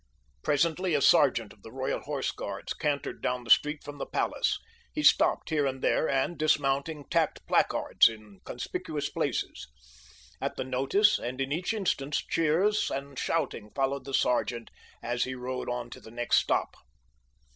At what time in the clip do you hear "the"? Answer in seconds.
1.61-1.71, 3.43-3.51, 3.99-4.07, 10.55-10.63, 14.05-14.15, 15.99-16.09